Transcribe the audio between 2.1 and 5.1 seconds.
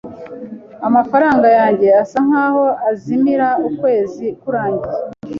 nkaho azimira ukwezi kurangiye.